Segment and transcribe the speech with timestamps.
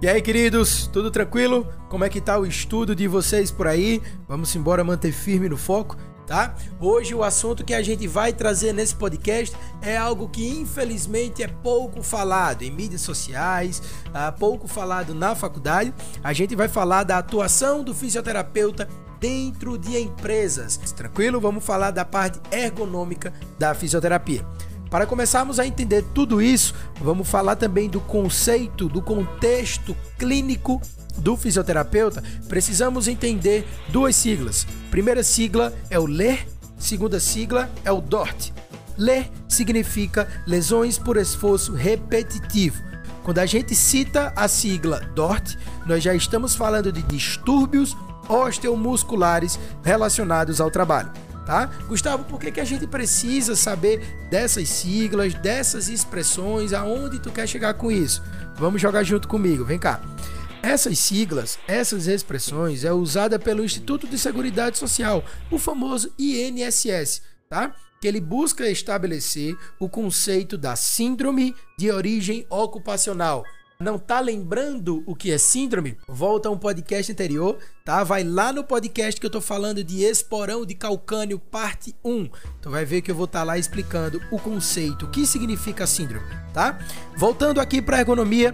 [0.00, 1.66] E aí, queridos, tudo tranquilo?
[1.88, 4.00] Como é que tá o estudo de vocês por aí?
[4.28, 6.54] Vamos embora manter firme no foco, tá?
[6.78, 11.48] Hoje o assunto que a gente vai trazer nesse podcast é algo que infelizmente é
[11.48, 15.92] pouco falado em mídias sociais, uh, pouco falado na faculdade.
[16.22, 18.88] A gente vai falar da atuação do fisioterapeuta
[19.18, 20.76] dentro de empresas.
[20.92, 21.40] Tranquilo?
[21.40, 24.46] Vamos falar da parte ergonômica da fisioterapia.
[24.90, 30.80] Para começarmos a entender tudo isso, vamos falar também do conceito, do contexto clínico
[31.18, 32.22] do fisioterapeuta.
[32.48, 34.66] Precisamos entender duas siglas.
[34.90, 36.46] Primeira sigla é o LER,
[36.78, 38.52] segunda sigla é o DORT.
[38.96, 42.82] LER significa lesões por esforço repetitivo.
[43.22, 47.94] Quando a gente cita a sigla DORT, nós já estamos falando de distúrbios
[48.26, 51.10] osteomusculares relacionados ao trabalho
[51.48, 51.64] tá?
[51.88, 57.48] Gustavo, por que, que a gente precisa saber dessas siglas, dessas expressões, aonde tu quer
[57.48, 58.22] chegar com isso?
[58.56, 59.98] Vamos jogar junto comigo, vem cá.
[60.62, 67.74] Essas siglas, essas expressões é usada pelo Instituto de Seguridade Social, o famoso INSS, tá?
[67.98, 73.42] Que ele busca estabelecer o conceito da síndrome de origem ocupacional
[73.80, 78.02] não tá lembrando o que é síndrome, volta a um podcast anterior, tá?
[78.02, 82.28] Vai lá no podcast que eu tô falando de esporão de calcânio, parte 1.
[82.60, 85.86] Tu vai ver que eu vou estar tá lá explicando o conceito, o que significa
[85.86, 86.76] síndrome, tá?
[87.16, 88.52] Voltando aqui para ergonomia,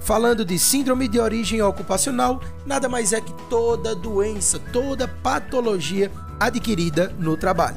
[0.00, 7.14] falando de síndrome de origem ocupacional, nada mais é que toda doença, toda patologia adquirida
[7.18, 7.76] no trabalho.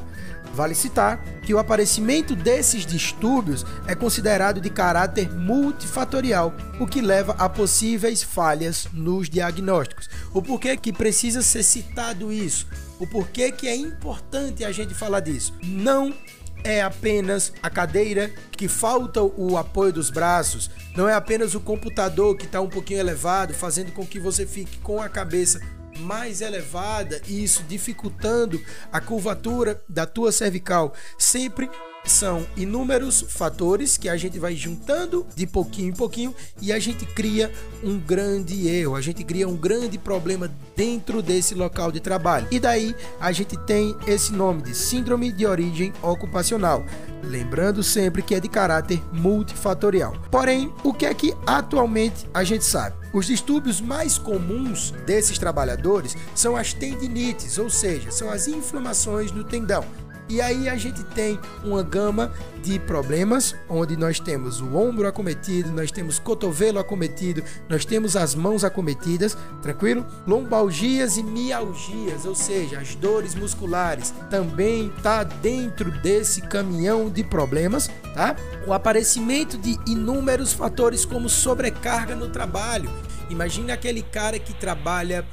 [0.56, 7.36] Vale citar que o aparecimento desses distúrbios é considerado de caráter multifatorial, o que leva
[7.38, 10.08] a possíveis falhas nos diagnósticos.
[10.32, 12.66] O porquê que precisa ser citado isso?
[12.98, 15.52] O porquê que é importante a gente falar disso?
[15.62, 16.14] Não
[16.64, 22.34] é apenas a cadeira que falta o apoio dos braços, não é apenas o computador
[22.34, 25.60] que está um pouquinho elevado, fazendo com que você fique com a cabeça
[26.00, 28.60] mais elevada e isso dificultando
[28.92, 30.94] a curvatura da tua cervical.
[31.18, 31.70] Sempre
[32.10, 37.04] são inúmeros fatores que a gente vai juntando de pouquinho em pouquinho e a gente
[37.06, 37.52] cria
[37.82, 42.46] um grande erro, a gente cria um grande problema dentro desse local de trabalho.
[42.50, 46.84] E daí a gente tem esse nome de síndrome de origem ocupacional.
[47.22, 50.14] Lembrando sempre que é de caráter multifatorial.
[50.30, 52.96] Porém, o que é que atualmente a gente sabe?
[53.12, 59.42] Os distúrbios mais comuns desses trabalhadores são as tendinites, ou seja, são as inflamações no
[59.42, 59.84] tendão.
[60.28, 65.70] E aí a gente tem uma gama de problemas, onde nós temos o ombro acometido,
[65.70, 70.04] nós temos cotovelo acometido, nós temos as mãos acometidas, tranquilo?
[70.26, 77.88] Lombalgias e mialgias, ou seja, as dores musculares, também tá dentro desse caminhão de problemas,
[78.12, 78.34] tá?
[78.66, 82.90] O aparecimento de inúmeros fatores como sobrecarga no trabalho.
[83.30, 85.24] Imagine aquele cara que trabalha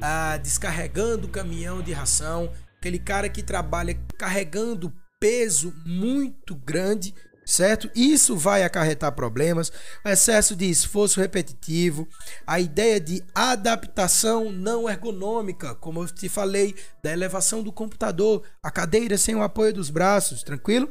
[0.00, 2.50] ah, descarregando o caminhão de ração,
[2.82, 7.14] aquele cara que trabalha carregando peso muito grande,
[7.46, 7.88] certo?
[7.94, 9.70] Isso vai acarretar problemas,
[10.04, 12.08] excesso de esforço repetitivo,
[12.44, 18.68] a ideia de adaptação não ergonômica, como eu te falei, da elevação do computador, a
[18.68, 20.90] cadeira sem o apoio dos braços, tranquilo?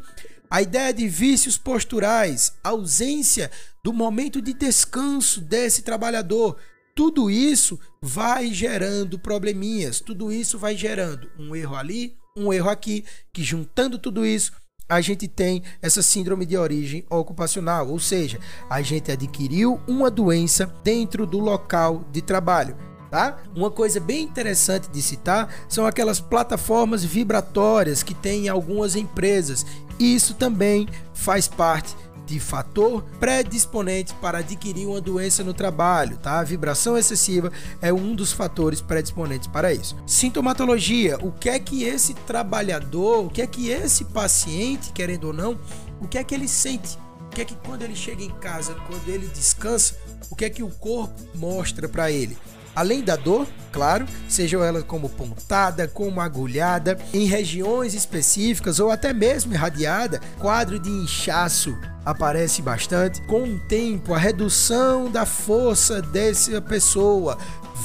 [0.49, 3.51] A ideia de vícios posturais, ausência
[3.83, 6.57] do momento de descanso desse trabalhador,
[6.95, 13.03] tudo isso vai gerando probleminhas, tudo isso vai gerando um erro ali, um erro aqui,
[13.33, 14.51] que juntando tudo isso,
[14.87, 20.65] a gente tem essa síndrome de origem ocupacional, ou seja, a gente adquiriu uma doença
[20.83, 22.75] dentro do local de trabalho.
[23.09, 23.41] Tá?
[23.53, 29.65] Uma coisa bem interessante de citar são aquelas plataformas vibratórias que tem em algumas empresas.
[29.99, 31.93] Isso também faz parte
[32.25, 36.39] de fator predisponente para adquirir uma doença no trabalho, tá?
[36.39, 37.51] A vibração excessiva
[37.81, 39.95] é um dos fatores predisponentes para isso.
[40.05, 45.33] Sintomatologia, o que é que esse trabalhador, o que é que esse paciente, querendo ou
[45.33, 45.59] não,
[45.99, 46.97] o que é que ele sente?
[47.27, 49.95] O que é que quando ele chega em casa, quando ele descansa,
[50.29, 52.37] o que é que o corpo mostra para ele?
[52.75, 59.13] Além da dor, claro, sejam elas como pontada, como agulhada, em regiões específicas ou até
[59.13, 63.21] mesmo irradiada, quadro de inchaço aparece bastante.
[63.23, 67.37] Com o tempo, a redução da força dessa pessoa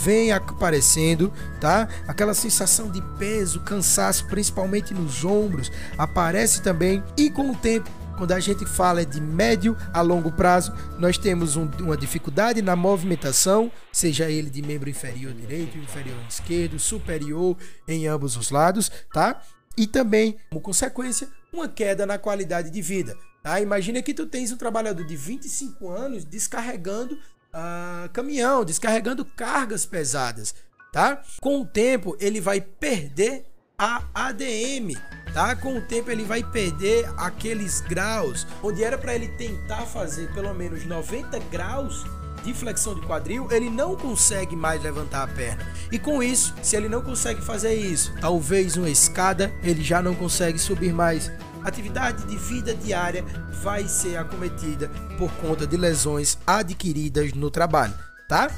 [0.02, 1.88] vem aparecendo, tá?
[2.06, 8.32] Aquela sensação de peso, cansaço, principalmente nos ombros, aparece também e com o tempo quando
[8.32, 13.70] a gente fala de médio a longo prazo, nós temos um, uma dificuldade na movimentação,
[13.92, 19.42] seja ele de membro inferior direito, inferior esquerdo, superior em ambos os lados, tá?
[19.76, 23.16] E também, como consequência, uma queda na qualidade de vida.
[23.42, 23.60] Tá?
[23.60, 30.54] Imagina que tu tens um trabalhador de 25 anos descarregando uh, caminhão, descarregando cargas pesadas,
[30.92, 31.22] tá?
[31.40, 33.44] Com o tempo ele vai perder
[33.78, 34.96] a ADM,
[35.34, 35.54] tá?
[35.54, 40.54] Com o tempo ele vai perder aqueles graus onde era para ele tentar fazer pelo
[40.54, 42.04] menos 90 graus
[42.42, 45.66] de flexão de quadril, ele não consegue mais levantar a perna.
[45.90, 50.14] E com isso, se ele não consegue fazer isso, talvez uma escada, ele já não
[50.14, 51.30] consegue subir mais.
[51.64, 53.24] Atividade de vida diária
[53.62, 54.88] vai ser acometida
[55.18, 57.94] por conta de lesões adquiridas no trabalho,
[58.28, 58.48] tá?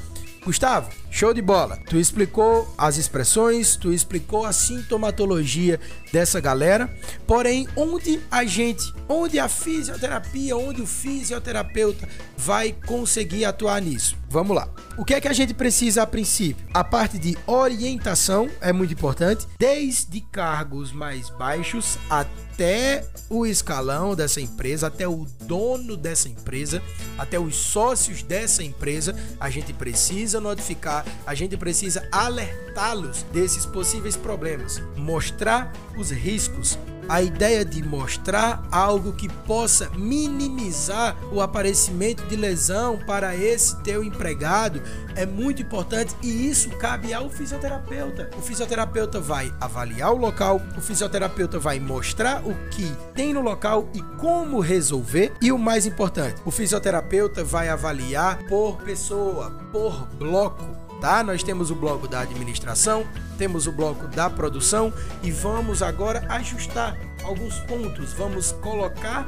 [0.43, 1.77] Gustavo, show de bola.
[1.89, 5.79] Tu explicou as expressões, tu explicou a sintomatologia
[6.13, 6.89] dessa galera.
[7.27, 12.07] Porém, onde a gente, onde a fisioterapia, onde o fisioterapeuta
[12.37, 14.17] vai conseguir atuar nisso?
[14.29, 14.69] Vamos lá.
[14.95, 16.67] O que é que a gente precisa a princípio?
[16.71, 24.39] A parte de orientação é muito importante, desde cargos mais baixos até o escalão dessa
[24.39, 26.81] empresa, até o dono dessa empresa,
[27.17, 34.15] até os sócios dessa empresa, a gente precisa notificar, a gente precisa alertá-los desses possíveis
[34.15, 36.77] problemas, mostrar os riscos,
[37.09, 44.03] a ideia de mostrar algo que possa minimizar o aparecimento de lesão para esse teu
[44.03, 44.79] empregado
[45.15, 48.29] é muito importante e isso cabe ao fisioterapeuta.
[48.37, 52.85] O fisioterapeuta vai avaliar o local, o fisioterapeuta vai mostrar o que
[53.15, 58.77] tem no local e como resolver e o mais importante, o fisioterapeuta vai avaliar por
[58.77, 61.23] pessoa, por bloco tá?
[61.23, 63.07] Nós temos o bloco da administração,
[63.37, 64.93] temos o bloco da produção
[65.23, 68.13] e vamos agora ajustar alguns pontos.
[68.13, 69.25] Vamos colocar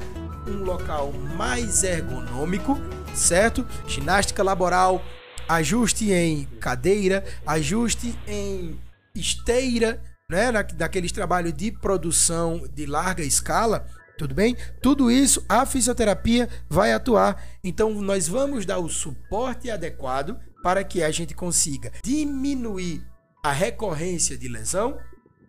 [0.48, 2.80] um local mais ergonômico,
[3.14, 3.66] certo?
[3.88, 5.02] Ginástica laboral,
[5.48, 8.80] ajuste em cadeira, ajuste em
[9.16, 10.52] esteira, né?
[10.76, 13.86] Daqueles trabalhos de produção de larga escala.
[14.18, 14.56] Tudo bem?
[14.82, 17.42] Tudo isso a fisioterapia vai atuar.
[17.64, 23.06] Então, nós vamos dar o suporte adequado para que a gente consiga diminuir
[23.44, 24.98] a recorrência de lesão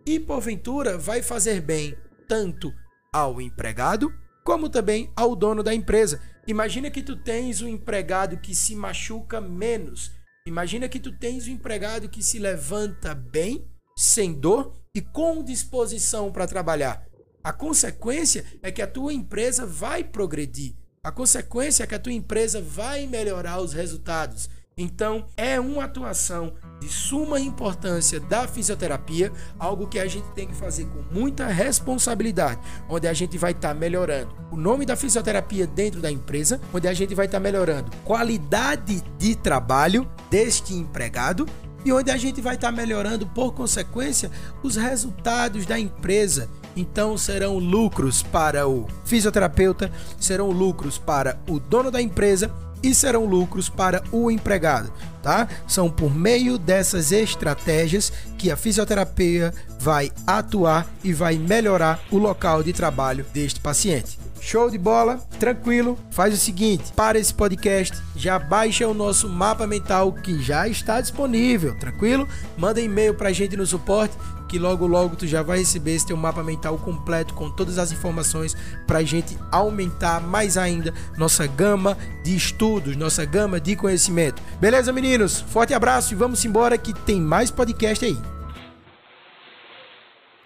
[0.06, 2.73] e, porventura, vai fazer bem tanto
[3.12, 4.12] ao empregado
[4.44, 6.20] como também ao dono da empresa.
[6.47, 10.11] Imagina que tu tens um empregado que se machuca menos.
[10.47, 13.64] Imagina que tu tens um empregado que se levanta bem,
[13.97, 17.06] sem dor e com disposição para trabalhar.
[17.44, 20.75] A consequência é que a tua empresa vai progredir.
[21.05, 24.49] A consequência é que a tua empresa vai melhorar os resultados.
[24.77, 30.55] Então, é uma atuação de suma importância da fisioterapia, algo que a gente tem que
[30.55, 35.67] fazer com muita responsabilidade, onde a gente vai estar tá melhorando o nome da fisioterapia
[35.67, 41.47] dentro da empresa, onde a gente vai estar tá melhorando qualidade de trabalho deste empregado
[41.85, 44.31] e onde a gente vai estar tá melhorando, por consequência,
[44.63, 46.49] os resultados da empresa.
[46.75, 52.51] Então serão lucros para o fisioterapeuta, serão lucros para o dono da empresa
[52.82, 54.93] e serão lucros para o empregado,
[55.23, 55.49] tá?
[55.67, 62.62] São por meio dessas estratégias que a fisioterapia vai atuar e vai melhorar o local
[62.62, 64.19] de trabalho deste paciente.
[64.40, 65.96] Show de bola, tranquilo.
[66.11, 71.00] Faz o seguinte, para esse podcast, já baixa o nosso mapa mental que já está
[71.00, 72.28] disponível, tranquilo?
[72.58, 74.17] Manda e-mail para a gente no suporte
[74.51, 77.92] que logo logo tu já vai receber esse teu mapa mental completo com todas as
[77.92, 78.56] informações
[78.86, 84.42] para a gente aumentar mais ainda nossa gama de estudos, nossa gama de conhecimento.
[84.60, 85.42] Beleza, meninos?
[85.42, 88.17] Forte abraço e vamos embora que tem mais podcast aí.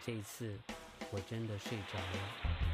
[0.04, 0.52] 这次
[1.12, 2.65] 我真的睡着了。